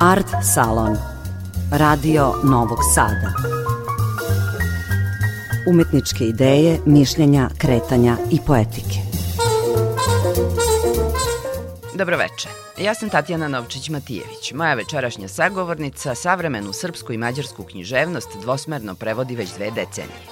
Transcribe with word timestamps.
Art 0.00 0.26
Salon 0.54 0.96
Radio 1.70 2.34
Novog 2.44 2.78
Sada 2.94 3.32
Umetničke 5.68 6.24
ideje, 6.24 6.78
mišljenja, 6.84 7.48
kretanja 7.58 8.16
i 8.30 8.38
poetike 8.46 8.98
Dobroveče. 11.94 12.48
Ja 12.78 12.94
sam 12.94 13.10
Tatjana 13.10 13.48
Novčić-Matijević. 13.48 14.54
Moja 14.54 14.74
večerašnja 14.74 15.28
sagovornica 15.28 16.14
savremenu 16.14 16.72
srpsku 16.72 17.12
i 17.12 17.18
mađarsku 17.18 17.62
književnost 17.62 18.28
dvosmerno 18.40 18.94
prevodi 18.94 19.36
već 19.36 19.54
dve 19.54 19.70
decenije. 19.70 20.26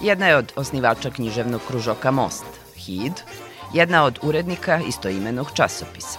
Jedna 0.00 0.26
je 0.26 0.36
od 0.36 0.52
osnivača 0.56 1.10
književnog 1.10 1.60
kružoka 1.68 2.10
Most, 2.10 2.44
HID, 2.76 3.12
jedna 3.74 4.04
od 4.04 4.18
urednika 4.22 4.80
istoimenog 4.88 5.46
časopisa. 5.54 6.18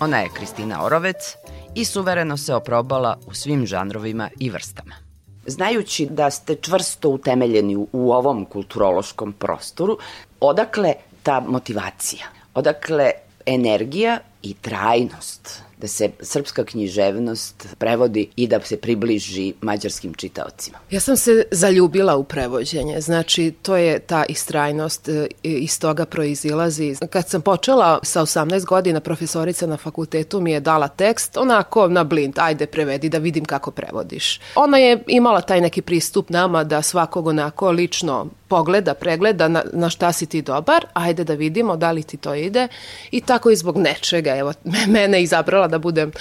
Ona 0.00 0.18
je 0.18 0.28
Kristina 0.34 0.84
Orovec 0.84 1.36
i 1.78 1.84
suvereno 1.84 2.36
se 2.36 2.54
oprobala 2.54 3.18
u 3.26 3.34
svim 3.34 3.66
žanrovima 3.66 4.30
i 4.40 4.50
vrstama. 4.50 4.94
Znajući 5.46 6.06
da 6.10 6.30
ste 6.30 6.54
čvrsto 6.54 7.08
utemeljeni 7.08 7.76
u 7.76 8.12
ovom 8.12 8.44
kulturološkom 8.44 9.32
prostoru, 9.32 9.98
odakle 10.40 10.94
ta 11.22 11.40
motivacija? 11.40 12.26
Odakle 12.54 13.10
energija 13.46 14.18
i 14.42 14.54
trajnost 14.54 15.67
da 15.80 15.88
se 15.88 16.10
srpska 16.20 16.64
književnost 16.64 17.68
prevodi 17.78 18.28
i 18.36 18.46
da 18.46 18.60
se 18.60 18.76
približi 18.76 19.54
mađarskim 19.60 20.14
čitaocima. 20.14 20.78
Ja 20.90 21.00
sam 21.00 21.16
se 21.16 21.44
zaljubila 21.50 22.16
u 22.16 22.24
prevođenje, 22.24 23.00
znači 23.00 23.54
to 23.62 23.76
je 23.76 23.98
ta 23.98 24.24
istrajnost 24.28 25.08
e, 25.08 25.28
iz 25.42 25.80
toga 25.80 26.06
proizilazi. 26.06 26.96
Kad 27.10 27.28
sam 27.28 27.42
počela 27.42 27.98
sa 28.02 28.20
18 28.20 28.64
godina, 28.64 29.00
profesorica 29.00 29.66
na 29.66 29.76
fakultetu 29.76 30.40
mi 30.40 30.52
je 30.52 30.60
dala 30.60 30.88
tekst, 30.88 31.36
onako 31.36 31.88
na 31.88 32.04
blind, 32.04 32.38
ajde 32.38 32.66
prevedi 32.66 33.08
da 33.08 33.18
vidim 33.18 33.44
kako 33.44 33.70
prevodiš. 33.70 34.40
Ona 34.54 34.78
je 34.78 35.04
imala 35.06 35.40
taj 35.40 35.60
neki 35.60 35.82
pristup 35.82 36.30
nama 36.30 36.64
da 36.64 36.82
svakog 36.82 37.26
onako 37.26 37.70
lično 37.70 38.26
pogleda, 38.48 38.94
pregleda 38.94 39.48
na, 39.48 39.62
na 39.72 39.90
šta 39.90 40.12
si 40.12 40.26
ti 40.26 40.42
dobar, 40.42 40.86
ajde 40.92 41.24
da 41.24 41.34
vidimo 41.34 41.76
da 41.76 41.92
li 41.92 42.02
ti 42.02 42.16
to 42.16 42.34
ide 42.34 42.68
i 43.10 43.20
tako 43.20 43.50
i 43.50 43.56
zbog 43.56 43.76
nečega, 43.76 44.36
evo, 44.36 44.52
mene 44.94 45.22
izabrala 45.22 45.67
da 45.68 45.78
budem 45.78 46.12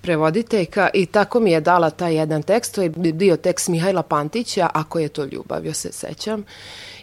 prevoditeljka 0.00 0.88
i 0.94 1.06
tako 1.06 1.40
mi 1.40 1.52
je 1.52 1.60
dala 1.60 1.90
taj 1.90 2.14
jedan 2.14 2.42
tekst, 2.42 2.74
to 2.74 2.82
je 2.82 2.88
bio 2.90 3.36
tekst 3.36 3.68
Mihajla 3.68 4.02
Pantića, 4.02 4.70
Ako 4.74 4.98
je 4.98 5.08
to 5.08 5.24
ljubav, 5.24 5.66
ja 5.66 5.74
se 5.74 5.92
sećam. 5.92 6.44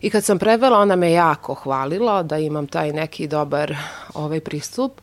I 0.02 0.10
kad 0.10 0.24
sam 0.24 0.40
prevela, 0.40 0.80
ona 0.80 0.96
me 0.96 1.12
jako 1.12 1.54
hvalila 1.54 2.24
da 2.24 2.38
imam 2.38 2.68
taj 2.68 2.94
neki 2.94 3.28
dobar 3.28 3.76
ovaj 4.14 4.40
pristup. 4.40 5.02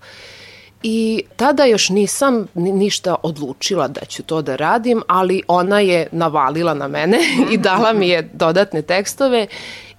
I 0.83 1.23
tada 1.37 1.65
još 1.65 1.89
nisam 1.89 2.47
ništa 2.55 3.15
odlučila 3.23 3.89
da 3.89 4.01
ću 4.05 4.23
to 4.23 4.43
da 4.43 4.57
radim, 4.57 5.03
ali 5.09 5.43
ona 5.49 5.81
je 5.81 6.09
navalila 6.13 6.75
na 6.75 6.89
mene 6.89 7.19
i 7.53 7.59
dala 7.59 7.93
mi 7.93 8.09
je 8.09 8.31
dodatne 8.33 8.83
tekstove 8.83 9.47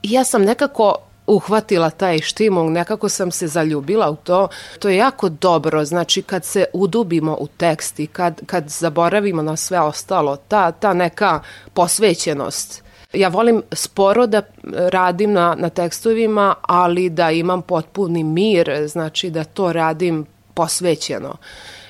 i 0.04 0.12
ja 0.12 0.24
sam 0.24 0.42
nekako 0.42 0.96
uhvatila 1.28 1.90
taj 1.90 2.20
štimung, 2.20 2.72
nekako 2.72 3.10
sam 3.10 3.32
se 3.32 3.48
zaljubila 3.48 4.10
u 4.10 4.16
to. 4.16 4.48
To 4.80 4.90
je 4.90 4.98
jako 4.98 5.30
dobro, 5.30 5.86
znači 5.86 6.22
kad 6.22 6.46
se 6.46 6.66
udubimo 6.74 7.38
u 7.40 7.48
tekst 7.48 8.00
i 8.00 8.08
kad, 8.08 8.42
kad 8.46 8.70
zaboravimo 8.70 9.42
na 9.42 9.56
sve 9.56 9.80
ostalo, 9.80 10.36
ta, 10.36 10.72
ta 10.72 10.94
neka 10.94 11.40
posvećenost 11.74 12.86
ja 13.14 13.28
volim 13.28 13.64
sporo 13.72 14.28
da 14.28 14.42
radim 14.74 15.34
na, 15.34 15.56
na 15.60 15.70
tekstovima, 15.70 16.56
ali 16.62 17.10
da 17.10 17.32
imam 17.32 17.62
potpuni 17.62 18.24
mir, 18.24 18.88
znači 18.88 19.30
da 19.30 19.44
to 19.44 19.74
radim 19.74 20.26
posvećeno 20.54 21.38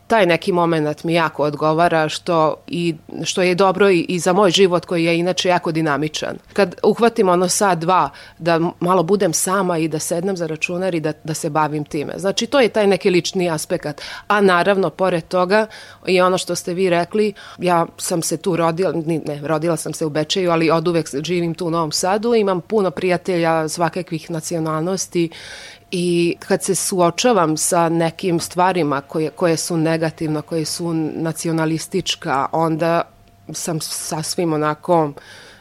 taj 0.07 0.25
neki 0.25 0.51
moment 0.51 1.03
mi 1.03 1.13
jako 1.13 1.43
odgovara 1.43 2.09
što, 2.09 2.55
i, 2.67 2.95
što 3.23 3.41
je 3.41 3.55
dobro 3.55 3.89
i, 3.89 4.05
i 4.09 4.19
za 4.19 4.33
moj 4.33 4.51
život 4.51 4.85
koji 4.85 5.03
je 5.03 5.19
inače 5.19 5.49
jako 5.49 5.71
dinamičan. 5.71 6.37
Kad 6.53 6.75
uhvatim 6.83 7.29
ono 7.29 7.49
sad 7.49 7.79
dva 7.79 8.09
da 8.37 8.59
malo 8.79 9.03
budem 9.03 9.33
sama 9.33 9.77
i 9.77 9.87
da 9.87 9.99
sednem 9.99 10.37
za 10.37 10.47
računar 10.47 10.95
i 10.95 10.99
da, 10.99 11.13
da 11.23 11.33
se 11.33 11.49
bavim 11.49 11.85
time. 11.85 12.13
Znači 12.17 12.47
to 12.47 12.59
je 12.59 12.69
taj 12.69 12.87
neki 12.87 13.09
lični 13.09 13.49
aspekt. 13.49 14.01
A 14.27 14.41
naravno 14.41 14.89
pored 14.89 15.27
toga 15.27 15.67
i 16.07 16.21
ono 16.21 16.37
što 16.37 16.55
ste 16.55 16.73
vi 16.73 16.89
rekli, 16.89 17.33
ja 17.57 17.85
sam 17.97 18.21
se 18.21 18.37
tu 18.37 18.55
rodila, 18.55 18.93
ne, 19.05 19.39
rodila 19.43 19.77
sam 19.77 19.93
se 19.93 20.05
u 20.05 20.09
Bečeju, 20.09 20.51
ali 20.51 20.71
od 20.71 20.87
uvek 20.87 21.09
živim 21.23 21.53
tu 21.53 21.67
u 21.67 21.69
Novom 21.69 21.91
Sadu, 21.91 22.35
imam 22.35 22.61
puno 22.61 22.91
prijatelja 22.91 23.69
svakakvih 23.69 24.31
nacionalnosti 24.31 25.29
i 25.91 26.35
kad 26.39 26.63
se 26.63 26.75
suočavam 26.75 27.57
sa 27.57 27.89
nekim 27.89 28.39
stvarima 28.39 29.01
koje, 29.01 29.29
koje 29.29 29.57
su 29.57 29.77
negativne, 29.77 30.41
koje 30.41 30.65
su 30.65 30.93
nacionalistička, 30.93 32.47
onda 32.51 33.01
sam 33.53 33.79
sasvim 33.81 34.53
onako, 34.53 35.11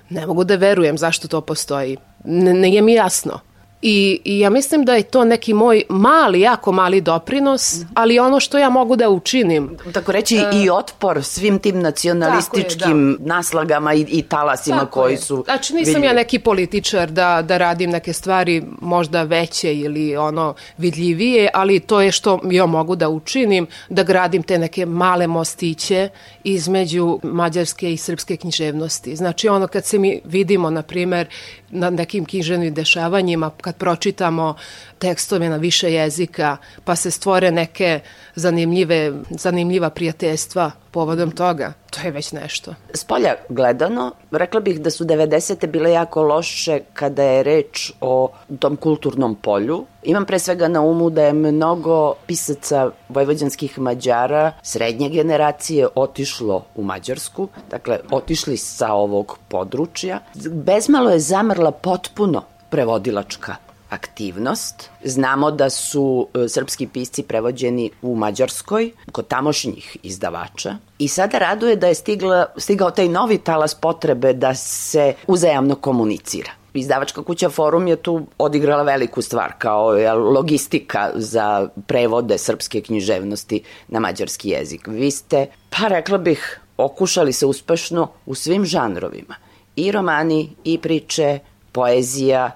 ne 0.09 0.27
mogu 0.27 0.45
da 0.45 0.57
verujem 0.57 0.99
zašto 0.99 1.29
to 1.29 1.41
postoji. 1.41 1.97
Ne, 2.25 2.55
ne 2.55 2.73
je 2.75 2.83
mi 2.83 2.93
jasno. 2.93 3.41
I, 3.87 4.21
I 4.25 4.39
ja 4.39 4.51
mislim 4.51 4.85
da 4.85 4.95
je 4.95 5.03
to 5.03 5.25
neki 5.25 5.55
moj 5.55 5.83
mali, 5.89 6.41
jako 6.41 6.73
mali 6.73 7.01
doprinos, 7.01 7.77
ali 7.95 8.19
ono 8.19 8.41
što 8.41 8.59
ja 8.59 8.71
mogu 8.71 8.97
da 8.97 9.09
učinim. 9.09 9.77
Tako 9.93 10.13
reći 10.13 10.37
uh, 10.37 10.63
i 10.63 10.71
otpor 10.71 11.25
svim 11.25 11.59
tim 11.59 11.81
nacionalističkim 11.81 13.11
je, 13.11 13.17
da. 13.19 13.35
naslagama 13.35 13.95
i, 13.95 14.07
i 14.09 14.23
talasima 14.23 14.79
tako 14.79 15.01
koji 15.01 15.13
je. 15.13 15.19
su... 15.19 15.43
Znači 15.45 15.75
nisam 15.75 15.95
vidljivi. 15.95 16.07
ja 16.07 16.13
neki 16.13 16.39
političar 16.39 17.11
da, 17.11 17.43
da 17.43 17.59
radim 17.59 17.91
neke 17.91 18.13
stvari 18.13 18.63
možda 18.81 19.23
veće 19.23 19.75
ili 19.75 20.17
ono 20.17 20.55
vidljivije, 20.79 21.51
ali 21.55 21.81
to 21.81 22.01
je 22.01 22.13
što 22.13 22.41
ja 22.51 22.67
mogu 22.67 22.97
da 22.97 23.09
učinim, 23.09 23.67
da 23.89 24.03
gradim 24.03 24.43
te 24.43 24.59
neke 24.59 24.87
male 24.87 25.27
mostiće 25.27 26.09
između 26.45 27.19
mađarske 27.23 27.93
i 27.93 27.97
srpske 27.97 28.37
književnosti. 28.37 29.17
Znači 29.17 29.49
ono 29.49 29.67
kad 29.67 29.85
se 29.85 29.99
mi 29.99 30.21
vidimo, 30.25 30.71
na 30.71 30.83
primer, 30.83 31.27
na 31.71 31.91
nekim 31.91 32.25
književnim 32.25 32.75
dešavanjima, 32.75 33.51
kad 33.61 33.74
pročitamo 33.79 34.55
tekstove 34.99 35.49
na 35.49 35.57
više 35.57 35.93
jezika, 35.93 36.57
pa 36.85 36.97
se 36.97 37.11
stvore 37.11 37.51
neke 37.51 38.01
zanimljive, 38.35 39.13
zanimljiva 39.31 39.91
prijateljstva 39.91 40.71
povodom 40.91 41.31
toga, 41.31 41.73
to 41.91 42.01
je 42.05 42.11
već 42.11 42.33
nešto. 42.33 42.75
S 42.95 43.05
polja 43.05 43.35
gledano, 43.49 44.13
rekla 44.31 44.61
bih 44.61 44.81
da 44.81 44.91
su 44.91 45.05
90. 45.05 45.67
bile 45.67 45.93
jako 45.93 46.23
loše 46.23 46.81
kada 46.93 47.23
je 47.23 47.43
reč 47.43 47.93
o 48.01 48.29
tom 48.59 48.77
kulturnom 48.77 49.35
polju. 49.35 49.85
Imam 50.03 50.25
pre 50.25 50.39
svega 50.39 50.69
na 50.69 50.81
umu 50.81 51.11
da 51.11 51.23
je 51.23 51.33
mnogo 51.33 52.15
pisaca 52.27 52.91
vojvođanskih 53.09 53.79
Mađara 53.79 54.53
srednje 54.63 55.09
generacije 55.09 55.89
otišlo 55.95 56.65
u 56.75 56.83
Mađarsku, 56.83 57.49
dakle 57.71 57.99
otišli 58.11 58.57
sa 58.57 58.93
ovog 58.93 59.39
područja. 59.49 60.21
Bezmalo 60.51 61.11
je 61.11 61.19
zamrla 61.19 61.71
potpuno 61.71 62.43
prevodilačka 62.71 63.64
aktivnost. 63.95 64.91
Znamo 65.05 65.51
da 65.51 65.71
su 65.71 66.29
e, 66.35 66.49
srpski 66.49 66.87
pisci 66.87 67.23
prevođeni 67.23 67.91
u 68.03 68.17
Mađarskoj 68.17 68.91
kod 69.13 69.29
tamošnjih 69.29 69.97
izdavača 70.03 70.77
i 70.99 71.09
sada 71.09 71.39
raduje 71.39 71.77
da 71.77 71.87
je 71.87 71.95
stigla, 71.95 72.47
stigao 72.57 72.91
taj 72.91 73.09
novi 73.09 73.39
talas 73.39 73.75
potrebe 73.75 74.33
da 74.33 74.55
se 74.55 75.15
uzajamno 75.27 75.75
komunicira. 75.75 76.51
Izdavačka 76.75 77.23
kuća 77.23 77.51
Forum 77.51 77.87
je 77.87 77.97
tu 77.97 78.27
odigrala 78.39 78.83
veliku 78.83 79.23
stvar 79.23 79.53
kao 79.59 79.93
logistika 80.15 81.11
za 81.15 81.69
prevode 81.87 82.39
srpske 82.39 82.81
književnosti 82.81 83.63
na 83.89 84.01
mađarski 84.01 84.49
jezik. 84.49 84.87
Vi 84.87 85.11
ste, 85.11 85.47
pa 85.71 85.89
rekla 85.89 86.19
bih, 86.19 86.61
okušali 86.77 87.33
se 87.33 87.47
uspešno 87.47 88.09
u 88.27 88.35
svim 88.35 88.65
žanrovima. 88.65 89.35
I 89.77 89.93
romani, 89.93 90.51
i 90.65 90.79
priče, 90.79 91.39
poezija, 91.73 92.51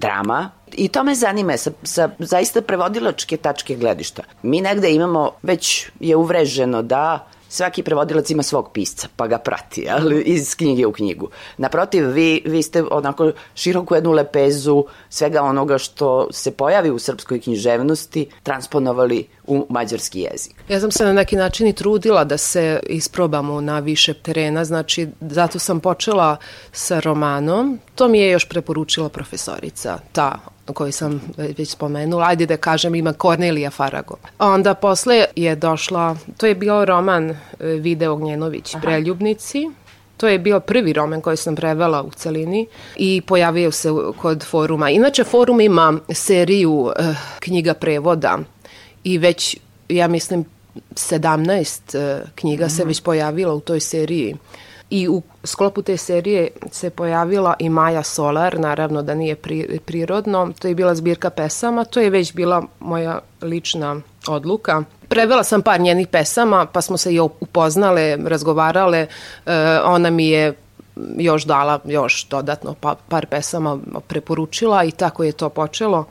drama, 0.00 0.50
I 0.72 0.88
to 0.88 1.02
me 1.04 1.14
zanima 1.14 1.56
sa, 1.56 1.70
sa 1.82 2.10
zaista 2.18 2.62
prevodilačke 2.62 3.36
tačke 3.36 3.74
gledišta. 3.76 4.22
Mi 4.42 4.60
negde 4.60 4.92
imamo, 4.92 5.30
već 5.42 5.90
je 6.00 6.16
uvreženo 6.16 6.82
da 6.82 7.26
svaki 7.50 7.82
prevodilac 7.82 8.30
ima 8.30 8.42
svog 8.42 8.70
pisca, 8.72 9.08
pa 9.16 9.26
ga 9.26 9.38
prati, 9.38 9.86
ali 9.90 10.22
iz 10.22 10.54
knjige 10.54 10.86
u 10.86 10.92
knjigu. 10.92 11.28
Naprotiv, 11.58 12.08
vi, 12.08 12.42
vi 12.46 12.62
ste 12.62 12.84
onako 12.90 13.32
široku 13.54 13.94
jednu 13.94 14.12
lepezu 14.12 14.84
svega 15.08 15.42
onoga 15.42 15.78
što 15.78 16.28
se 16.32 16.50
pojavi 16.50 16.90
u 16.90 16.98
srpskoj 16.98 17.40
književnosti 17.40 18.28
transponovali 18.42 19.26
u 19.46 19.66
mađarski 19.68 20.20
jezik. 20.20 20.54
Ja 20.68 20.80
sam 20.80 20.90
se 20.90 21.04
na 21.04 21.12
neki 21.12 21.36
način 21.36 21.66
i 21.66 21.72
trudila 21.72 22.24
da 22.24 22.36
se 22.36 22.80
isprobamo 22.86 23.60
na 23.60 23.78
više 23.78 24.14
terena, 24.14 24.64
znači 24.64 25.08
zato 25.20 25.58
sam 25.58 25.80
počela 25.80 26.36
sa 26.72 27.00
romanom. 27.00 27.78
To 27.94 28.08
mi 28.08 28.18
je 28.18 28.30
još 28.30 28.48
preporučila 28.48 29.08
profesorica, 29.08 29.98
ta 30.12 30.38
koju 30.66 30.92
sam 30.92 31.20
već 31.36 31.70
spomenula, 31.70 32.26
ajde 32.26 32.46
da 32.46 32.56
kažem 32.56 32.94
ima 32.94 33.12
Kornelija 33.12 33.70
Farago. 33.70 34.16
Onda 34.38 34.74
posle 34.74 35.24
je 35.36 35.56
došla, 35.56 36.16
to 36.36 36.46
je 36.46 36.54
bio 36.54 36.84
roman 36.84 37.30
e, 37.30 37.36
Vide 37.58 38.08
Ognjenović, 38.08 38.74
Aha. 38.74 38.82
Preljubnici, 38.82 39.70
To 40.20 40.28
je 40.28 40.38
bio 40.38 40.60
prvi 40.60 40.92
roman 40.92 41.20
koji 41.20 41.36
sam 41.36 41.56
prevela 41.56 42.02
u 42.02 42.10
celini 42.10 42.66
i 42.96 43.22
pojavio 43.26 43.70
se 43.72 43.88
kod 44.16 44.44
foruma. 44.44 44.90
Inače, 44.90 45.24
forum 45.24 45.60
ima 45.60 45.98
seriju 46.12 46.72
uh, 46.72 46.92
knjiga 47.38 47.74
prevoda 47.74 48.38
i 49.04 49.18
već, 49.18 49.56
ja 49.88 50.08
mislim, 50.08 50.44
17 50.94 51.98
e, 51.98 52.24
knjiga 52.34 52.68
se 52.68 52.84
već 52.84 53.00
pojavila 53.00 53.54
u 53.54 53.60
toj 53.60 53.80
seriji. 53.80 54.36
I 54.90 55.08
u 55.08 55.22
sklopu 55.44 55.82
te 55.82 55.96
serije 55.96 56.48
se 56.70 56.90
pojavila 56.90 57.54
i 57.58 57.68
Maja 57.68 58.02
Solar, 58.02 58.60
naravno 58.60 59.02
da 59.02 59.14
nije 59.14 59.36
pri, 59.36 59.78
prirodno, 59.84 60.52
to 60.58 60.68
je 60.68 60.74
bila 60.74 60.94
zbirka 60.94 61.30
pesama, 61.30 61.84
to 61.84 62.00
je 62.00 62.10
već 62.10 62.34
bila 62.34 62.62
moja 62.80 63.20
lična 63.42 64.00
odluka. 64.28 64.82
Prevela 65.08 65.44
sam 65.44 65.62
par 65.62 65.80
njenih 65.80 66.08
pesama, 66.08 66.66
pa 66.66 66.80
smo 66.80 66.96
se 66.96 67.14
i 67.14 67.20
upoznale, 67.20 68.16
razgovarale, 68.24 69.06
e, 69.46 69.80
ona 69.84 70.10
mi 70.10 70.28
je 70.28 70.54
još 71.16 71.44
dala 71.44 71.78
još 71.84 72.28
dodatno 72.28 72.74
pa, 72.80 72.94
par 73.08 73.26
pesama 73.26 73.78
preporučila 74.06 74.84
i 74.84 74.90
tako 74.90 75.24
je 75.24 75.32
to 75.32 75.48
počelo 75.48 76.04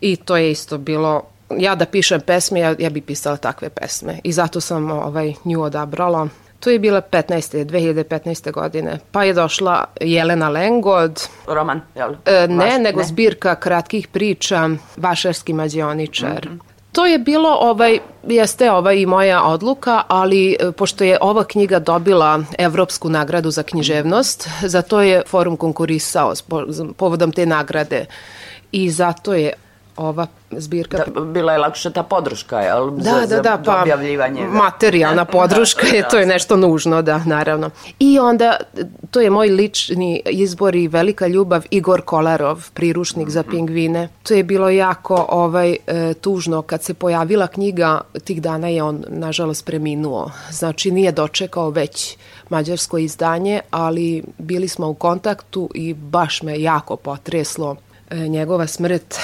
i 0.00 0.16
to 0.16 0.36
je 0.36 0.50
isto 0.50 0.78
bilo 0.78 1.22
ja 1.50 1.74
da 1.74 1.86
pišem 1.86 2.20
pesme, 2.20 2.60
ja, 2.60 2.74
ja 2.78 2.90
bi 2.90 3.00
pisala 3.00 3.36
takve 3.36 3.68
pesme 3.68 4.20
i 4.24 4.32
zato 4.32 4.60
sam 4.60 4.90
ovaj, 4.90 5.34
nju 5.44 5.62
odabrala. 5.62 6.28
To 6.60 6.70
je 6.70 6.78
bila 6.78 7.00
15. 7.00 7.64
2015. 7.64 8.52
godine. 8.52 8.98
Pa 9.12 9.24
je 9.24 9.32
došla 9.34 9.84
Jelena 10.00 10.48
Lengod. 10.48 11.28
Roman, 11.46 11.80
jel? 11.94 12.14
E, 12.24 12.48
ne, 12.48 12.64
Vaš, 12.64 12.74
nego 12.78 13.00
ne? 13.00 13.06
zbirka 13.06 13.54
kratkih 13.54 14.08
priča 14.08 14.68
Vašarski 14.96 15.52
mađioničar. 15.52 16.48
Mm 16.48 16.52
-hmm. 16.52 16.76
To 16.96 17.06
je 17.06 17.18
bilo, 17.18 17.58
ovaj, 17.60 17.98
jeste 18.26 18.72
ovaj 18.72 18.96
i 18.96 19.06
moja 19.06 19.42
odluka, 19.42 20.02
ali 20.08 20.56
e, 20.60 20.72
pošto 20.72 21.04
je 21.04 21.18
ova 21.20 21.44
knjiga 21.44 21.78
dobila 21.78 22.42
Evropsku 22.58 23.08
nagradu 23.08 23.50
za 23.50 23.62
književnost, 23.62 24.48
zato 24.62 25.00
je 25.00 25.22
forum 25.26 25.56
konkurisao 25.56 26.32
povodom 26.96 27.32
te 27.32 27.46
nagrade 27.46 28.06
i 28.72 28.90
zato 28.90 29.34
je 29.34 29.52
ova 29.96 30.26
zbirka. 30.56 30.98
Da, 30.98 31.20
bila 31.20 31.52
je 31.52 31.58
lakša 31.58 31.90
ta 31.90 32.02
podrška, 32.02 32.60
jel? 32.60 32.90
Da, 32.90 33.26
za, 33.26 33.36
da, 33.36 33.42
da, 33.42 33.62
pa 33.64 33.82
objavljivanje. 33.82 34.46
materijalna 34.46 35.24
podrška 35.36 35.86
je, 35.86 36.08
to 36.08 36.18
je 36.18 36.26
nešto 36.26 36.56
nužno, 36.56 37.02
da, 37.02 37.18
naravno. 37.26 37.70
I 37.98 38.18
onda, 38.18 38.56
to 39.10 39.20
je 39.20 39.30
moj 39.30 39.48
lični 39.48 40.22
izbor 40.26 40.74
i 40.74 40.88
velika 40.88 41.26
ljubav 41.26 41.64
Igor 41.70 42.02
Kolarov, 42.02 42.70
prirušnik 42.74 43.26
mm 43.26 43.30
-hmm. 43.30 43.32
za 43.32 43.42
pingvine. 43.42 44.08
To 44.22 44.34
je 44.34 44.42
bilo 44.42 44.70
jako 44.70 45.26
ovaj, 45.28 45.76
e, 45.86 46.14
tužno. 46.14 46.62
Kad 46.62 46.82
se 46.82 46.94
pojavila 46.94 47.46
knjiga, 47.46 48.00
tih 48.24 48.42
dana 48.42 48.68
je 48.68 48.82
on, 48.82 49.04
nažalost, 49.08 49.66
preminuo. 49.66 50.30
Znači, 50.50 50.90
nije 50.90 51.12
dočekao 51.12 51.70
već 51.70 52.16
mađarsko 52.48 52.98
izdanje, 52.98 53.60
ali 53.70 54.22
bili 54.38 54.68
smo 54.68 54.88
u 54.88 54.94
kontaktu 54.94 55.70
i 55.74 55.94
baš 55.94 56.42
me 56.42 56.60
jako 56.60 56.96
potreslo 56.96 57.76
njegova 58.10 58.66
smrt. 58.66 59.18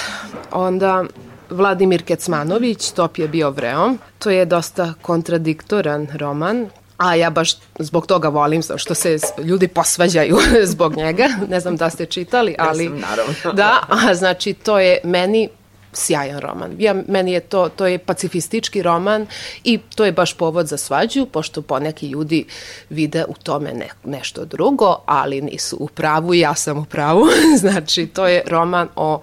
Onda 0.52 1.04
Vladimir 1.50 2.04
Kecmanović, 2.04 2.90
Top 2.90 3.18
je 3.18 3.28
bio 3.28 3.50
vreo. 3.50 3.94
To 4.18 4.30
je 4.30 4.44
dosta 4.44 4.94
kontradiktoran 5.02 6.08
roman, 6.14 6.68
a 6.96 7.14
ja 7.14 7.30
baš 7.30 7.56
zbog 7.78 8.06
toga 8.06 8.28
volim 8.28 8.62
što 8.76 8.94
se 8.94 9.18
ljudi 9.38 9.68
posvađaju 9.68 10.36
zbog 10.72 10.96
njega. 10.96 11.28
Ne 11.48 11.60
znam 11.60 11.76
da 11.76 11.90
ste 11.90 12.06
čitali, 12.06 12.54
ali... 12.58 12.84
Ja 12.84 12.90
sam, 12.90 13.00
naravno. 13.00 13.34
Da, 13.52 13.80
a 13.88 14.14
znači 14.14 14.52
to 14.52 14.78
je 14.78 14.98
meni 15.04 15.48
sjajan 15.92 16.40
roman. 16.40 16.74
Ja, 16.78 16.94
meni 17.08 17.32
je 17.32 17.40
to, 17.40 17.68
to 17.68 17.86
je 17.86 17.98
pacifistički 17.98 18.82
roman 18.82 19.26
i 19.64 19.78
to 19.94 20.04
je 20.04 20.12
baš 20.12 20.34
povod 20.34 20.66
za 20.66 20.76
svađu, 20.76 21.26
pošto 21.26 21.62
poneki 21.62 22.08
ljudi 22.08 22.44
vide 22.90 23.24
u 23.28 23.34
tome 23.34 23.72
ne, 23.72 23.88
nešto 24.04 24.44
drugo, 24.44 24.96
ali 25.06 25.40
nisu 25.40 25.76
u 25.80 25.88
pravu, 25.88 26.34
ja 26.34 26.54
sam 26.54 26.78
u 26.78 26.84
pravu. 26.84 27.26
znači, 27.62 28.06
to 28.06 28.26
je 28.26 28.42
roman 28.46 28.88
o 28.96 29.20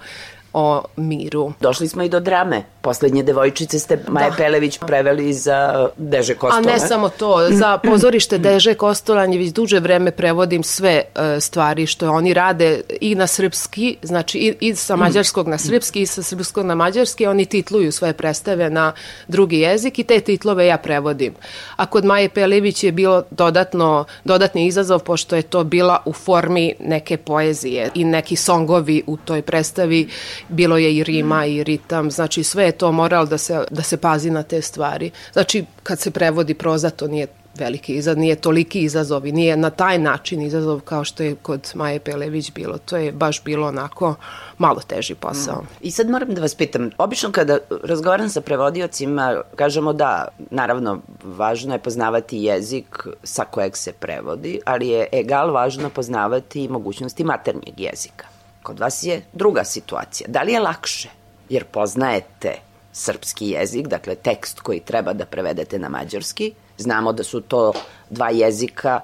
o 0.54 0.84
miru. 0.96 1.54
Došli 1.60 1.88
smo 1.88 2.04
i 2.04 2.10
do 2.10 2.20
drame. 2.20 2.64
Poslednje 2.82 3.24
devojčice 3.24 3.80
ste 3.80 4.00
Maja 4.08 4.30
da. 4.30 4.36
Pelević 4.36 4.80
preveli 4.88 5.34
za 5.34 5.90
Deže 5.98 6.36
Kostolan. 6.36 6.70
A 6.70 6.72
ne 6.72 6.80
samo 6.80 7.10
to, 7.10 7.48
za 7.50 7.78
pozorište 7.78 8.38
Deže 8.38 8.74
Kostolan 8.74 9.34
je 9.34 9.40
već 9.40 9.50
duže 9.50 9.80
vreme 9.80 10.12
prevodim 10.12 10.64
sve 10.64 11.04
uh, 11.04 11.22
stvari 11.40 11.86
što 11.86 12.12
oni 12.12 12.34
rade 12.34 12.82
i 13.02 13.16
na 13.16 13.28
srpski, 13.28 13.98
znači 14.02 14.38
i, 14.38 14.56
i 14.60 14.76
sa 14.76 14.96
mađarskog 14.96 15.48
na 15.48 15.58
srpski 15.58 16.02
i 16.02 16.06
sa 16.06 16.24
srpskog 16.24 16.66
na 16.66 16.76
mađarski, 16.76 17.28
oni 17.28 17.46
titluju 17.46 17.92
svoje 17.92 18.14
predstave 18.14 18.70
na 18.70 18.94
drugi 19.28 19.60
jezik 19.60 20.00
i 20.00 20.04
te 20.04 20.20
titlove 20.20 20.68
ja 20.68 20.78
prevodim. 20.78 21.34
A 21.76 21.86
kod 21.86 22.06
Maje 22.06 22.30
Pelević 22.30 22.84
je 22.84 22.92
bilo 22.92 23.24
dodatno, 23.32 24.06
dodatni 24.24 24.68
izazov 24.68 25.00
pošto 25.00 25.36
je 25.36 25.42
to 25.42 25.64
bila 25.64 26.02
u 26.06 26.14
formi 26.14 26.74
neke 26.80 27.18
poezije 27.18 27.90
i 27.96 28.06
neki 28.06 28.36
songovi 28.36 29.04
u 29.08 29.18
toj 29.18 29.42
predstavi 29.42 30.08
bilo 30.50 30.78
je 30.78 30.96
i 30.96 31.04
rima 31.04 31.46
i 31.46 31.64
ritam, 31.64 32.12
znači 32.12 32.44
sve 32.44 32.64
je 32.66 32.72
to 32.80 32.92
moral 32.92 33.28
da 33.28 33.38
se, 33.38 33.64
da 33.72 33.84
se 33.84 33.98
pazi 33.98 34.32
na 34.32 34.44
te 34.44 34.62
stvari. 34.62 35.12
Znači, 35.34 35.66
kad 35.84 36.00
se 36.00 36.12
prevodi 36.12 36.54
proza, 36.54 36.90
to 36.90 37.08
nije 37.08 37.28
veliki 37.60 37.94
izazov, 37.96 38.20
nije 38.20 38.36
toliki 38.36 38.82
izazov 38.82 39.26
i 39.26 39.32
nije 39.32 39.58
na 39.58 39.70
taj 39.70 39.98
način 39.98 40.42
izazov 40.42 40.80
kao 40.80 41.04
što 41.04 41.24
je 41.24 41.36
kod 41.36 41.72
Maje 41.76 42.00
Pelević 42.00 42.52
bilo. 42.54 42.78
To 42.78 42.98
je 42.98 43.12
baš 43.12 43.44
bilo 43.44 43.68
onako 43.68 44.16
malo 44.58 44.82
teži 44.88 45.16
posao. 45.16 45.62
Mm. 45.62 45.68
I 45.82 45.92
sad 45.92 46.10
moram 46.10 46.34
da 46.34 46.42
vas 46.42 46.56
pitam, 46.56 46.90
obično 46.98 47.32
kada 47.32 47.58
razgovaram 47.84 48.30
sa 48.30 48.42
prevodiocima, 48.42 49.42
kažemo 49.56 49.94
da, 49.94 50.28
naravno, 50.52 51.00
važno 51.24 51.74
je 51.74 51.80
poznavati 51.80 52.38
jezik 52.38 53.08
sa 53.24 53.46
kojeg 53.46 53.78
se 53.78 53.92
prevodi, 53.92 54.60
ali 54.66 54.88
je 54.88 55.08
egal 55.12 55.52
važno 55.54 55.90
poznavati 55.90 56.68
mogućnosti 56.68 57.24
maternjeg 57.24 57.80
jezika. 57.80 58.26
Kod 58.64 58.80
vas 58.80 59.04
je 59.04 59.22
druga 59.34 59.64
situacija. 59.64 60.28
Da 60.30 60.42
li 60.42 60.54
je 60.54 60.60
lakše? 60.60 61.10
Jer 61.50 61.64
poznajete 61.64 62.69
srpski 62.94 63.50
jezik, 63.50 63.88
dakle 63.88 64.16
tekst 64.16 64.60
koji 64.60 64.80
treba 64.80 65.14
da 65.14 65.26
prevedete 65.26 65.80
na 65.80 65.90
mađarski. 65.90 66.54
Znamo 66.78 67.14
da 67.14 67.24
su 67.24 67.42
to 67.42 67.74
dva 68.10 68.30
jezika 68.30 69.00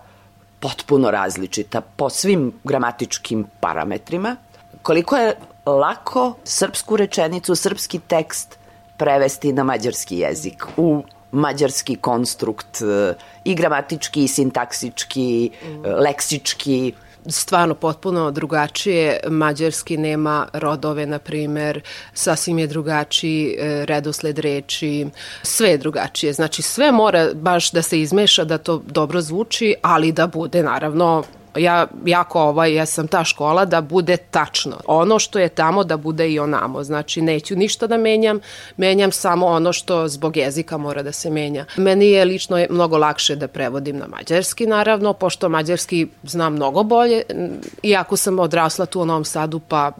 potpuno 0.59 1.11
različita 1.11 1.81
po 1.81 2.09
svim 2.09 2.53
gramatičkim 2.63 3.45
parametrima. 3.59 4.35
Koliko 4.81 5.17
je 5.17 5.35
lako 5.65 6.33
srpsku 6.43 6.97
rečenicu, 6.97 7.55
srpski 7.55 7.99
tekst 7.99 8.57
prevesti 8.97 9.53
na 9.53 9.63
mađarski 9.63 10.17
jezik 10.17 10.65
u 10.77 11.03
mađarski 11.31 11.95
konstrukt 11.95 12.81
e, 12.81 13.13
i 13.43 13.55
gramatički, 13.55 14.23
i 14.23 14.27
sintaksički, 14.27 15.51
mm. 15.63 15.85
leksički, 15.85 16.93
stvarno 17.27 17.75
potpuno 17.75 18.31
drugačije. 18.31 19.19
Mađarski 19.30 19.98
nema 19.98 20.48
rodove, 20.54 21.06
na 21.06 21.19
primer, 21.19 21.81
sasvim 22.13 22.60
je 22.60 22.68
drugačiji 22.68 23.56
e, 23.60 23.86
redosled 23.86 24.39
reči, 24.39 25.07
sve 25.44 25.69
je 25.69 25.77
drugačije. 25.77 26.33
Znači 26.33 26.62
sve 26.62 26.92
mora 26.92 27.30
baš 27.33 27.72
da 27.72 27.81
se 27.81 28.01
izmeša, 28.01 28.44
da 28.44 28.57
to 28.57 28.81
dobro 28.86 29.22
zvuči, 29.22 29.75
ali 29.81 30.12
da 30.12 30.27
bude 30.27 30.63
naravno 30.63 31.24
ja 31.57 31.88
jako 32.05 32.41
ovaj, 32.41 32.74
ja 32.74 32.85
sam 32.85 33.07
ta 33.07 33.24
škola 33.24 33.65
da 33.65 33.81
bude 33.81 34.17
tačno. 34.17 34.77
Ono 34.88 35.19
što 35.19 35.39
je 35.39 35.50
tamo 35.50 35.83
da 35.83 35.97
bude 35.97 36.29
i 36.29 36.39
onamo. 36.39 36.83
Znači 36.83 37.21
neću 37.21 37.55
ništa 37.55 37.88
da 37.88 37.97
menjam, 37.97 38.39
menjam 38.77 39.12
samo 39.12 39.45
ono 39.45 39.74
što 39.74 40.07
zbog 40.07 40.38
jezika 40.38 40.77
mora 40.77 41.03
da 41.03 41.12
se 41.12 41.29
menja. 41.29 41.65
Meni 41.77 42.12
je 42.12 42.25
lično 42.25 42.65
mnogo 42.69 42.97
lakše 42.97 43.35
da 43.35 43.47
prevodim 43.47 43.97
na 43.97 44.07
mađarski 44.07 44.67
naravno, 44.67 45.13
pošto 45.13 45.50
mađarski 45.50 46.07
znam 46.24 46.53
mnogo 46.53 46.83
bolje, 46.83 47.24
iako 47.83 48.17
sam 48.17 48.39
odrasla 48.39 48.85
tu 48.85 49.01
u 49.01 49.05
Novom 49.05 49.25
Sadu 49.25 49.59
pa 49.59 49.91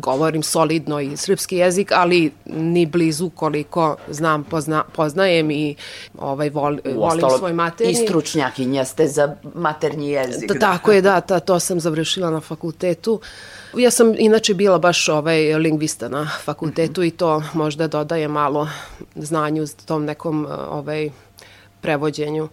govorim 0.00 0.42
solidno 0.42 1.00
i 1.00 1.16
srpski 1.16 1.56
jezik, 1.56 1.92
ali 1.92 2.32
ni 2.46 2.86
blizu 2.86 3.30
koliko 3.30 3.96
znam, 4.10 4.44
pozna, 4.44 4.84
poznajem 4.92 5.50
i 5.50 5.74
ovaj, 6.18 6.50
vol, 6.50 6.78
volim 6.94 7.24
svoj 7.38 7.52
maternji. 7.52 7.92
I 7.92 7.94
stručnjakinja 7.94 8.84
ste 8.84 9.06
za 9.06 9.36
maternji 9.54 10.10
jezik. 10.10 10.52
Da, 10.52 10.58
tako 10.58 10.92
je, 10.92 11.02
da, 11.02 11.20
ta, 11.20 11.40
to 11.40 11.60
sam 11.60 11.80
završila 11.80 12.30
na 12.30 12.40
fakultetu. 12.40 13.20
Ja 13.76 13.90
sam 13.90 14.14
inače 14.18 14.54
bila 14.54 14.78
baš 14.78 15.08
ovaj 15.08 15.54
lingvista 15.54 16.08
na 16.08 16.30
fakultetu 16.44 17.00
mm 17.00 17.04
-hmm. 17.04 17.08
i 17.08 17.10
to 17.10 17.42
možda 17.54 17.88
dodaje 17.88 18.28
malo 18.28 18.68
znanju 19.14 19.66
tom 19.86 20.04
nekom 20.04 20.46
ovaj 20.70 21.10
prevođenju. 21.80 22.44
Uh, 22.44 22.50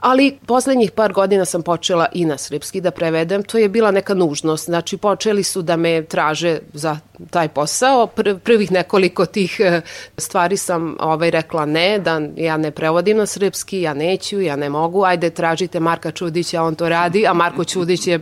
ali 0.00 0.38
poslednjih 0.46 0.90
par 0.90 1.12
godina 1.12 1.44
sam 1.44 1.62
počela 1.62 2.06
i 2.12 2.24
na 2.24 2.38
srpski 2.38 2.80
da 2.80 2.90
prevedem, 2.90 3.42
to 3.42 3.58
je 3.58 3.68
bila 3.68 3.90
neka 3.90 4.14
nužnost, 4.14 4.64
znači 4.64 4.96
počeli 4.96 5.42
su 5.42 5.62
da 5.62 5.76
me 5.76 6.02
traže 6.04 6.58
za 6.72 6.98
taj 7.30 7.48
posao, 7.48 8.06
Pr 8.06 8.38
prvih 8.44 8.72
nekoliko 8.72 9.26
tih 9.26 9.60
e, 9.60 9.80
stvari 10.16 10.56
sam 10.56 10.96
ovaj, 11.00 11.30
rekla 11.30 11.66
ne, 11.66 11.98
da 11.98 12.20
ja 12.36 12.56
ne 12.56 12.70
prevodim 12.70 13.16
na 13.16 13.26
srpski, 13.26 13.80
ja 13.80 13.94
neću, 13.94 14.40
ja 14.40 14.56
ne 14.56 14.68
mogu, 14.68 15.04
ajde 15.04 15.30
tražite 15.30 15.80
Marka 15.80 16.10
Čudića, 16.10 16.62
on 16.62 16.74
to 16.74 16.88
radi, 16.88 17.26
a 17.26 17.32
Marko 17.32 17.64
Čudić 17.64 18.06
je 18.06 18.20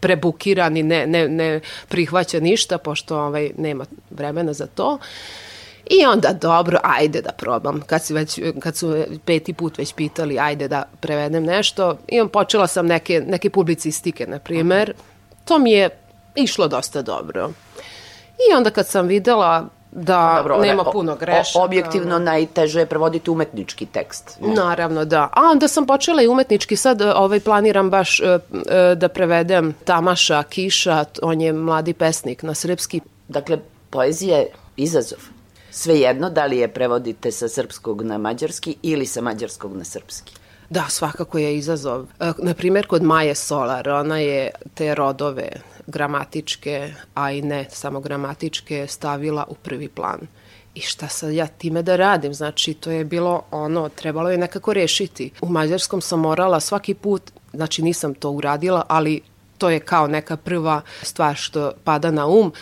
prebukiran 0.00 0.76
i 0.76 0.82
ne, 0.82 1.06
ne, 1.06 1.28
ne 1.28 1.60
prihvaća 1.88 2.40
ništa, 2.40 2.78
pošto 2.78 3.18
ovaj, 3.18 3.50
nema 3.58 3.84
vremena 4.10 4.52
za 4.52 4.66
to. 4.66 4.98
I 5.90 6.06
onda 6.06 6.32
dobro, 6.32 6.78
ajde 6.82 7.22
da 7.22 7.32
probam. 7.32 7.80
Kad, 7.86 8.02
si 8.02 8.14
već, 8.14 8.40
kad 8.60 8.76
su 8.76 9.04
peti 9.24 9.52
put 9.52 9.78
već 9.78 9.94
pitali, 9.94 10.38
ajde 10.38 10.68
da 10.68 10.84
prevedem 11.00 11.44
nešto. 11.44 11.96
I 12.08 12.20
on 12.20 12.28
počela 12.28 12.66
sam 12.66 12.86
neke, 12.86 13.20
neke 13.26 13.50
publicistike, 13.50 14.26
na 14.26 14.38
primer. 14.38 14.92
To 15.44 15.58
mi 15.58 15.72
je 15.72 15.90
išlo 16.34 16.68
dosta 16.68 17.02
dobro. 17.02 17.50
I 18.50 18.54
onda 18.56 18.70
kad 18.70 18.86
sam 18.86 19.06
videla 19.06 19.68
da 19.92 20.34
Dobro, 20.36 20.58
nema 20.58 20.82
o- 20.86 20.92
puno 20.92 21.16
grešaka. 21.16 21.64
Objektivno 21.64 22.18
najteže 22.18 22.80
je 22.80 22.86
prevoditi 22.86 23.30
umetnički 23.30 23.86
tekst. 23.86 24.38
Naravno, 24.40 25.04
da. 25.04 25.28
A 25.32 25.40
onda 25.50 25.68
sam 25.68 25.86
počela 25.86 26.22
i 26.22 26.28
umetnički, 26.28 26.76
sad 26.76 27.00
e, 27.00 27.12
ovaj, 27.14 27.40
planiram 27.40 27.90
baš 27.90 28.20
e, 28.20 28.24
e, 28.24 28.94
da 28.94 29.08
prevedem 29.08 29.74
Tamaša 29.84 30.42
Kiša, 30.42 31.04
on 31.22 31.40
je 31.40 31.52
mladi 31.52 31.92
pesnik 31.92 32.42
na 32.42 32.54
srpski. 32.54 33.00
Dakle, 33.28 33.58
poezija 33.90 34.38
je 34.38 34.46
izazov. 34.76 35.35
Svejedno 35.78 36.30
da 36.30 36.46
li 36.46 36.58
je 36.58 36.68
prevodite 36.72 37.30
sa 37.32 37.48
srpskog 37.48 38.02
na 38.02 38.18
mađarski 38.18 38.76
ili 38.82 39.06
sa 39.06 39.20
mađarskog 39.20 39.76
na 39.76 39.84
srpski. 39.84 40.34
Da, 40.70 40.86
svakako 40.88 41.38
je 41.38 41.56
izazov. 41.56 42.06
E, 42.20 42.32
Na 42.38 42.54
primjer, 42.54 42.86
kod 42.86 43.02
Maje 43.02 43.34
Solar, 43.34 43.88
ona 43.88 44.18
je 44.18 44.50
te 44.74 44.94
rodove 44.94 45.48
gramatičke, 45.86 46.94
a 47.14 47.32
i 47.32 47.42
ne 47.42 47.66
samo 47.70 48.00
gramatičke, 48.00 48.86
stavila 48.86 49.44
u 49.48 49.54
prvi 49.54 49.88
plan. 49.88 50.20
I 50.74 50.80
šta 50.80 51.08
sad 51.08 51.32
ja 51.32 51.46
time 51.46 51.82
da 51.82 51.96
radim? 51.96 52.34
Znači, 52.34 52.74
to 52.74 52.90
je 52.90 53.04
bilo 53.04 53.42
ono, 53.50 53.88
trebalo 53.88 54.30
je 54.30 54.38
nekako 54.38 54.72
rešiti. 54.72 55.30
U 55.40 55.48
mađarskom 55.48 56.00
sam 56.00 56.20
morala 56.20 56.60
svaki 56.60 56.94
put, 56.94 57.22
znači 57.52 57.82
nisam 57.82 58.14
to 58.14 58.30
uradila, 58.30 58.82
ali 58.88 59.20
to 59.58 59.70
je 59.70 59.80
kao 59.80 60.06
neka 60.06 60.36
prva 60.36 60.80
stvar 61.02 61.34
što 61.36 61.72
pada 61.84 62.10
na 62.10 62.26
um, 62.26 62.52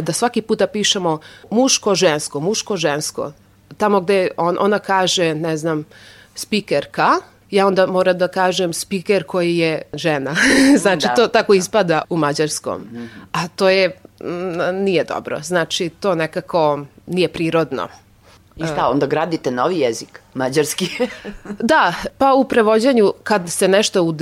da 0.00 0.12
svaki 0.12 0.42
puta 0.42 0.66
pišemo 0.66 1.20
muško-žensko, 1.50 2.40
muško-žensko. 2.40 3.32
Tamo 3.76 4.00
gde 4.00 4.28
on, 4.36 4.56
ona 4.60 4.78
kaže, 4.78 5.34
ne 5.34 5.56
znam, 5.56 5.84
spikerka, 6.34 7.10
ja 7.52 7.66
onda 7.66 7.86
moram 7.86 8.18
da 8.18 8.28
kažem 8.28 8.72
spiker 8.72 9.24
koji 9.24 9.56
je 9.56 9.82
žena. 9.92 10.34
znači, 10.82 11.06
Da. 11.06 11.14
to 11.14 11.28
tako 11.28 11.54
ispada 11.54 12.02
u 12.10 12.16
mađarskom. 12.16 12.82
A 13.32 13.48
to 13.48 13.68
je, 13.68 13.88
mm, 13.88 14.84
nije 14.84 15.04
dobro. 15.04 15.40
Znači, 15.42 15.88
to 16.00 16.14
nekako 16.14 16.84
nije 17.06 17.28
prirodno. 17.28 17.88
I 18.56 18.66
šta, 18.66 18.88
onda 18.88 19.06
gradite 19.06 19.50
novi 19.50 19.78
jezik, 19.78 20.20
mađarski? 20.34 20.88
Da, 21.60 21.94
pa 22.18 22.34
u 22.34 22.44
prevođenju 22.44 23.12
kad 23.22 23.50
se 23.50 23.68
nešto 23.68 24.14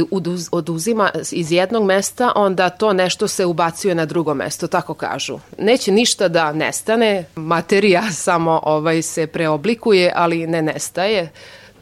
oduzima 0.53 1.11
iz 1.33 1.53
jednog 1.53 1.85
mesta, 1.85 2.33
onda 2.37 2.69
to 2.69 2.93
nešto 2.93 3.29
se 3.29 3.45
ubacuje 3.45 3.95
na 3.95 4.07
drugo 4.07 4.35
mesto, 4.35 4.67
tako 4.67 4.95
kažu. 4.95 5.39
Neće 5.59 5.93
ništa 5.93 6.29
da 6.29 6.53
nestane, 6.53 7.25
materija 7.37 8.03
samo 8.27 8.61
ovaj 8.63 9.03
se 9.03 9.27
preoblikuje, 9.27 10.13
ali 10.17 10.47
ne 10.47 10.63
nestaje. 10.63 11.31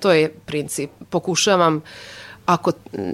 To 0.01 0.13
je 0.13 0.29
princip. 0.29 0.91
Pokušavam 1.11 1.83
ako 2.49 2.73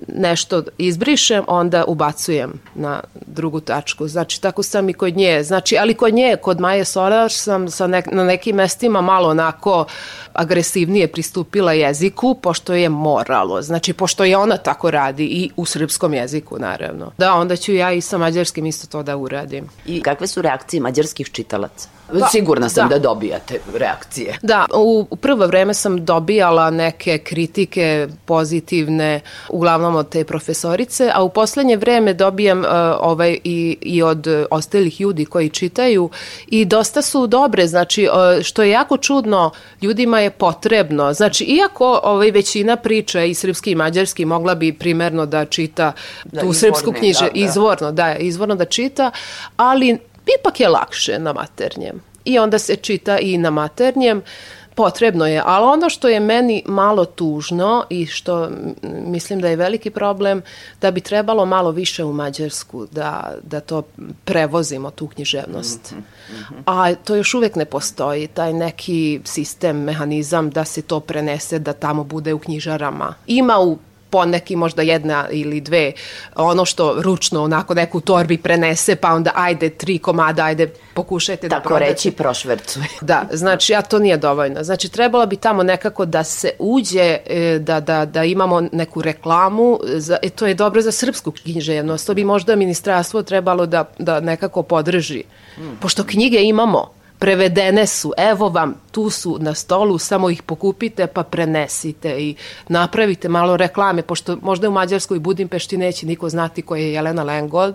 nešto 0.09 0.63
izbrišem, 0.79 1.45
onda 1.47 1.85
ubacujem 1.85 2.53
na 2.75 3.01
drugu 3.27 3.61
tačku. 3.61 4.09
Znači, 4.09 4.43
tako 4.43 4.63
sam 4.63 4.89
i 4.89 4.93
kod 4.93 5.17
nje. 5.17 5.43
Znači, 5.43 5.77
ali 5.79 5.95
kod 5.95 6.15
nje, 6.15 6.37
kod 6.43 6.61
Maje 6.61 6.85
Solar 6.85 7.33
sam 7.33 7.71
sa 7.71 7.87
nek, 7.87 8.07
na 8.13 8.25
nekim 8.25 8.57
mestima 8.57 9.01
malo 9.01 9.29
onako 9.29 9.87
agresivnije 10.33 11.09
pristupila 11.09 11.73
jeziku, 11.73 12.35
pošto 12.35 12.75
je 12.75 12.89
moralo. 12.89 13.63
Znači, 13.63 13.93
pošto 13.93 14.25
je 14.25 14.37
ona 14.37 14.57
tako 14.57 14.91
radi 14.91 15.25
i 15.25 15.51
u 15.57 15.65
srpskom 15.67 16.15
jeziku, 16.15 16.59
naravno. 16.59 17.13
Da, 17.19 17.35
onda 17.35 17.57
ću 17.57 17.73
ja 17.75 17.93
i 17.93 18.01
sa 18.01 18.19
mađarskim 18.19 18.67
isto 18.67 18.87
to 18.87 19.03
da 19.03 19.17
uradim. 19.17 19.69
I 19.87 20.03
kakve 20.03 20.27
su 20.27 20.43
reakcije 20.43 20.81
mađarskih 20.81 21.31
čitalaca? 21.31 21.89
Pa, 22.21 22.29
Sigurna 22.29 22.69
sam 22.69 22.89
da. 22.89 22.95
da. 22.95 22.99
dobijate 22.99 23.61
reakcije. 23.75 24.39
Da, 24.43 24.67
u, 24.75 25.17
prvo 25.17 25.47
vreme 25.47 25.75
sam 25.75 26.05
dobijala 26.05 26.71
neke 26.71 27.19
kritike 27.19 28.09
pozitivne, 28.25 29.21
uglavnom 29.49 29.97
od 29.97 30.09
te 30.09 30.25
profesorice, 30.25 31.11
a 31.15 31.23
u 31.23 31.29
poslednje 31.29 31.77
vreme 31.77 32.15
dobijam 32.15 32.59
uh, 32.59 32.67
ovaj, 33.01 33.39
i, 33.45 33.79
i 33.81 34.03
od 34.03 34.27
ostalih 34.51 35.01
ljudi 35.01 35.25
koji 35.25 35.49
čitaju 35.49 36.11
i 36.47 36.65
dosta 36.65 37.03
su 37.03 37.27
dobre, 37.27 37.67
znači 37.67 38.09
uh, 38.09 38.43
što 38.43 38.63
je 38.63 38.71
jako 38.71 38.97
čudno, 38.97 39.51
ljudima 39.83 40.21
je 40.21 40.31
potrebno, 40.31 41.13
znači 41.13 41.45
iako 41.45 42.01
ovaj, 42.05 42.31
većina 42.31 42.77
priča 42.77 43.25
i 43.25 43.35
srpski 43.35 43.71
i 43.71 43.75
mađarski 43.75 44.25
mogla 44.25 44.55
bi 44.55 44.73
primerno 44.73 45.27
da 45.27 45.45
čita 45.45 45.93
Da, 46.25 46.41
tu 46.41 46.47
izvorne, 46.47 46.55
srpsku 46.55 46.93
knjiže, 46.93 47.25
da, 47.25 47.31
da. 47.31 47.41
izvorno, 47.41 47.93
da, 47.93 48.17
izvorno 48.17 48.55
da 48.55 48.65
čita, 48.65 49.11
ali 49.57 49.99
ipak 50.41 50.61
je 50.61 50.69
lakše 50.69 51.19
na 51.19 51.33
maternjem. 51.33 52.03
I 52.25 52.39
onda 52.39 52.59
se 52.59 52.77
čita 52.77 53.19
i 53.19 53.39
na 53.39 53.51
maternjem, 53.51 54.23
potrebno 54.75 55.27
je, 55.27 55.43
ali 55.45 55.67
ono 55.67 55.91
što 55.91 56.09
je 56.09 56.21
meni 56.21 56.63
malo 56.67 57.05
tužno 57.05 57.85
i 57.91 58.07
što 58.07 58.45
m, 58.45 58.75
mislim 58.83 59.41
da 59.41 59.49
je 59.49 59.57
veliki 59.57 59.91
problem, 59.91 60.43
da 60.81 60.91
bi 60.91 61.01
trebalo 61.01 61.47
malo 61.47 61.71
više 61.71 62.05
u 62.05 62.13
Mađarsku 62.13 62.87
da, 62.93 63.35
da 63.43 63.61
to 63.61 63.83
prevozimo, 64.25 64.91
tu 64.91 65.09
književnost. 65.09 65.95
A 66.67 66.95
to 66.95 67.17
još 67.17 67.35
uvek 67.35 67.57
ne 67.57 67.65
postoji, 67.65 68.27
taj 68.27 68.53
neki 68.53 69.21
sistem, 69.25 69.77
mehanizam 69.77 70.51
da 70.51 70.65
se 70.65 70.83
to 70.83 71.01
prenese, 71.01 71.59
da 71.59 71.73
tamo 71.73 72.05
bude 72.05 72.35
u 72.35 72.39
knjižarama. 72.39 73.15
Ima 73.27 73.59
u 73.61 73.79
poneki 74.15 74.57
možda 74.57 74.83
jedna 74.83 75.27
ili 75.31 75.61
dve 75.61 75.93
ono 76.37 76.65
što 76.65 76.95
ručno 77.03 77.43
onako 77.43 77.75
neku 77.75 78.01
torbi 78.01 78.39
prenese 78.39 78.97
pa 78.97 79.09
onda 79.15 79.31
ajde 79.35 79.71
tri 79.71 79.99
komada 79.99 80.45
ajde 80.45 80.73
pokušajte 80.95 81.49
da 81.49 81.57
Tako 81.57 81.69
prodate. 81.69 81.91
reći 81.91 82.11
prošvercuje. 82.11 82.87
Da, 83.11 83.27
znači 83.33 83.73
ja 83.73 83.83
to 83.83 83.99
nije 83.99 84.17
dovoljno. 84.17 84.63
Znači 84.65 84.89
trebalo 84.89 85.27
bi 85.27 85.37
tamo 85.37 85.63
nekako 85.63 86.05
da 86.07 86.25
se 86.25 86.51
uđe, 86.59 87.19
e, 87.27 87.59
da, 87.59 87.81
da, 87.81 88.05
da 88.05 88.25
imamo 88.25 88.61
neku 88.73 89.03
reklamu, 89.03 89.79
za, 89.85 90.19
e, 90.23 90.31
to 90.31 90.47
je 90.47 90.55
dobro 90.55 90.83
za 90.83 90.93
srpsku 90.93 91.31
književnost, 91.33 92.07
to 92.07 92.15
bi 92.15 92.25
možda 92.25 92.57
ministarstvo 92.57 93.23
trebalo 93.23 93.67
da, 93.67 93.85
da 93.99 94.21
nekako 94.21 94.63
podrži. 94.63 95.23
Pošto 95.81 96.05
knjige 96.05 96.43
imamo, 96.43 96.91
prevedene 97.25 97.87
su, 97.87 98.13
evo 98.17 98.49
vam, 98.49 98.75
tu 98.91 99.11
su 99.11 99.39
na 99.41 99.55
stolu, 99.55 99.99
samo 99.99 100.31
ih 100.31 100.43
pokupite 100.43 101.07
pa 101.07 101.23
prenesite 101.23 102.11
i 102.19 102.35
napravite 102.69 103.29
malo 103.29 103.57
reklame, 103.57 104.03
pošto 104.03 104.37
možda 104.43 104.69
u 104.69 104.73
Mađarskoj 104.73 105.19
Budimpešti 105.19 105.77
neće 105.77 106.07
niko 106.07 106.29
znati 106.29 106.63
ko 106.63 106.77
je 106.77 106.93
Jelena 106.93 107.23
Lengold, 107.23 107.75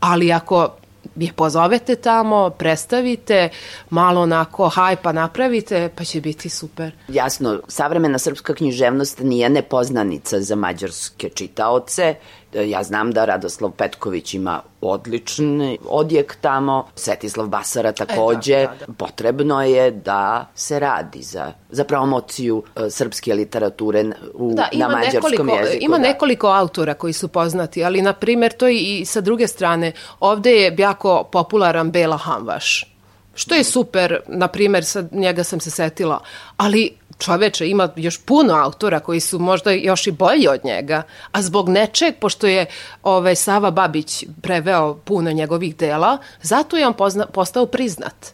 ali 0.00 0.32
ako 0.32 0.70
je 1.16 1.32
pozovete 1.32 1.96
tamo, 1.96 2.50
predstavite, 2.50 3.48
malo 3.90 4.20
onako 4.20 4.68
hajpa 4.68 5.12
napravite, 5.12 5.90
pa 5.96 6.04
će 6.04 6.20
biti 6.20 6.48
super. 6.48 6.92
Jasno, 7.08 7.60
savremena 7.68 8.18
srpska 8.18 8.54
književnost 8.54 9.18
nije 9.18 9.48
nepoznanica 9.48 10.40
za 10.40 10.56
mađarske 10.56 11.28
čitaoce. 11.28 12.14
Ja 12.52 12.82
znam 12.82 13.12
da 13.12 13.24
Radoslav 13.24 13.70
Petković 13.70 14.34
ima 14.34 14.62
odlični 14.80 15.78
odjek 15.88 16.36
tamo, 16.40 16.86
Svetislav 16.94 17.48
Basara 17.48 17.92
takođe. 17.92 18.54
E, 18.54 18.66
da, 18.66 18.86
da, 18.86 18.92
Potrebno 18.92 19.62
je 19.62 19.90
da 19.90 20.46
se 20.54 20.78
radi 20.78 21.22
za, 21.22 21.52
za 21.70 21.84
promociju 21.84 22.62
e, 22.76 22.90
srpske 22.90 23.34
literature 23.34 24.04
u, 24.34 24.52
Da, 24.54 24.68
ima 24.72 24.88
na 24.88 24.96
mađarskom 24.96 25.30
nekoliko, 25.30 25.56
jeziku. 25.56 25.84
ima 25.84 25.96
da. 25.98 26.02
nekoliko 26.02 26.46
autora 26.46 26.94
koji 26.94 27.12
su 27.12 27.28
poznati, 27.28 27.84
ali 27.84 28.02
na 28.02 28.12
primjer 28.12 28.52
to 28.52 28.68
i 28.68 29.04
sa 29.04 29.20
druge 29.20 29.46
strane, 29.46 29.92
ovde 30.20 30.50
je 30.50 30.74
jako 30.78 31.24
popularan 31.32 31.90
Bela 31.90 32.16
Hamvaš, 32.16 32.94
što 33.34 33.54
je 33.54 33.64
super, 33.64 34.20
na 34.28 34.48
primjer, 34.48 34.84
sad 34.84 35.08
njega 35.12 35.44
sam 35.44 35.60
se 35.60 35.70
setila, 35.70 36.20
ali 36.56 36.96
čoveče, 37.18 37.68
ima 37.68 37.88
još 37.96 38.18
puno 38.18 38.54
autora 38.54 39.00
koji 39.00 39.20
su 39.20 39.38
možda 39.38 39.70
još 39.70 40.06
i 40.06 40.10
bolji 40.10 40.48
od 40.48 40.64
njega, 40.64 41.02
a 41.32 41.42
zbog 41.42 41.68
nečeg, 41.68 42.14
pošto 42.20 42.46
je 42.46 42.66
ovaj, 43.02 43.34
Sava 43.34 43.70
Babić 43.70 44.24
preveo 44.42 44.94
puno 44.94 45.32
njegovih 45.32 45.76
dela, 45.76 46.18
zato 46.42 46.76
je 46.76 46.86
on 46.86 46.94
pozna, 46.94 47.26
postao 47.26 47.66
priznat. 47.66 48.26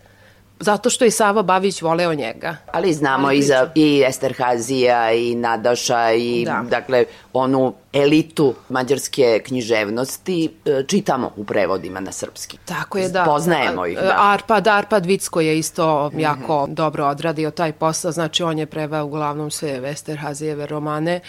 Zato 0.61 0.91
što 0.91 1.05
je 1.05 1.11
Sava 1.11 1.43
Babić 1.43 1.83
voleo 1.83 2.15
njega. 2.15 2.57
Ali 2.73 2.93
znamo 2.93 3.29
Ali 3.29 3.39
i 3.39 3.43
za 3.43 3.71
i 3.75 4.05
Esterhazija 4.09 5.13
i 5.13 5.35
Nadaša 5.35 6.13
i 6.13 6.45
Da. 6.45 6.65
dakle 6.71 7.05
onu 7.33 7.75
elitu 7.95 8.55
mađarske 8.69 9.41
književnosti 9.47 10.51
e, 10.65 10.85
čitamo 10.87 11.31
u 11.37 11.45
prevodima 11.45 12.01
na 12.01 12.13
srpski. 12.13 12.59
Tako 12.65 12.99
je, 12.99 13.09
da. 13.09 13.25
Poznajemo 13.25 13.87
ih, 13.87 13.99
da. 13.99 14.17
Arpad, 14.19 14.69
Arpad 14.69 15.07
Vicko 15.07 15.41
je 15.41 15.59
isto 15.59 16.11
jako 16.19 16.67
dobro 16.71 17.07
odradio 17.07 17.51
taj 17.51 17.73
posao, 17.73 18.13
znači 18.13 18.43
on 18.43 18.59
je 18.59 18.67
preveo 18.67 19.05
uglavnom 19.05 19.51
sve 19.51 19.81
Westerhazijeve 19.81 20.67
romane, 20.67 21.21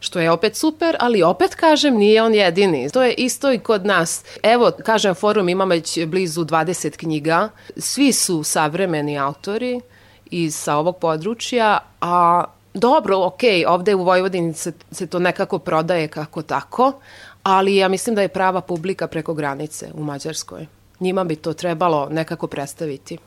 što 0.00 0.20
je 0.20 0.30
opet 0.30 0.56
super, 0.56 0.96
ali 1.00 1.22
opet 1.22 1.54
kažem, 1.54 1.96
nije 1.96 2.22
on 2.22 2.34
jedini. 2.34 2.90
To 2.90 3.02
je 3.02 3.14
isto 3.14 3.52
i 3.52 3.58
kod 3.58 3.86
nas. 3.86 4.24
Evo, 4.42 4.72
kažem, 4.84 5.14
forum 5.14 5.48
ima 5.48 5.64
već 5.64 6.04
blizu 6.06 6.44
20 6.44 6.96
knjiga, 6.96 7.48
svi 7.76 8.12
su 8.12 8.42
savremeni 8.42 9.18
autori 9.18 9.80
iz 10.30 10.56
sa 10.56 10.76
ovog 10.76 10.98
područja, 10.98 11.78
a 12.00 12.44
dobro, 12.74 13.18
ok, 13.18 13.40
ovde 13.68 13.94
u 13.94 14.04
Vojvodini 14.04 14.54
se, 14.54 14.72
se 14.90 15.06
to 15.06 15.18
nekako 15.18 15.58
prodaje 15.58 16.08
kako 16.08 16.42
tako, 16.42 16.92
ali 17.42 17.76
ja 17.76 17.88
mislim 17.88 18.16
da 18.16 18.22
je 18.22 18.28
prava 18.28 18.60
publika 18.60 19.06
preko 19.06 19.34
granice 19.34 19.90
u 19.94 20.02
Mađarskoj. 20.02 20.66
Njima 21.00 21.24
bi 21.24 21.36
to 21.36 21.52
trebalo 21.52 22.08
nekako 22.10 22.46
predstaviti. 22.46 23.18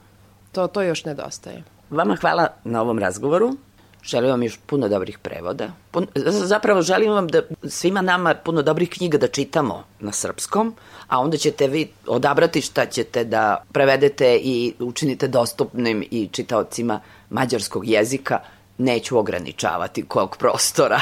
To, 0.51 0.67
to 0.67 0.81
još 0.81 1.05
nedostaje. 1.05 1.63
Vama 1.89 2.15
hvala 2.15 2.47
na 2.63 2.81
ovom 2.81 2.99
razgovoru. 2.99 3.57
Želim 4.03 4.29
vam 4.29 4.43
još 4.43 4.59
puno 4.65 4.87
dobrih 4.89 5.19
prevoda. 5.19 5.71
Pun, 5.91 6.07
zapravo 6.25 6.81
želim 6.81 7.11
vam 7.11 7.27
da 7.27 7.41
svima 7.63 8.01
nama 8.01 8.35
puno 8.35 8.61
dobrih 8.61 8.89
knjiga 8.89 9.17
da 9.17 9.27
čitamo 9.27 9.83
na 9.99 10.11
srpskom, 10.11 10.75
a 11.07 11.19
onda 11.19 11.37
ćete 11.37 11.67
vi 11.67 11.89
odabrati 12.07 12.61
šta 12.61 12.85
ćete 12.85 13.23
da 13.23 13.63
prevedete 13.71 14.39
i 14.43 14.73
učinite 14.79 15.27
dostupnim 15.27 16.03
i 16.11 16.29
čitaocima 16.31 16.99
mađarskog 17.29 17.87
jezika. 17.87 18.39
Neću 18.77 19.17
ograničavati 19.17 20.05
kog 20.05 20.37
prostora. 20.37 21.01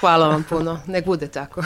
Hvala 0.00 0.28
vam 0.28 0.44
puno. 0.48 0.80
Nek 0.86 1.04
bude 1.04 1.28
tako. 1.28 1.62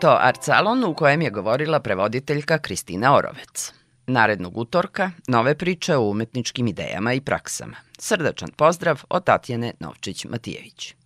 To 0.00 0.18
Art 0.20 0.42
Salon 0.42 0.84
u 0.84 0.94
kojem 0.94 1.22
je 1.22 1.30
govorila 1.30 1.80
prevoditeljka 1.80 2.58
Kristina 2.58 3.16
Orovec. 3.16 3.72
Narednog 4.06 4.58
utorka 4.58 5.10
nove 5.26 5.54
priče 5.54 5.96
o 5.96 6.10
umetničkim 6.10 6.66
idejama 6.66 7.12
i 7.12 7.20
praksama. 7.20 7.76
Srdačan 7.98 8.48
pozdrav 8.56 9.02
od 9.08 9.24
Tatjane 9.24 9.72
Novčić-Matijević. 9.80 10.94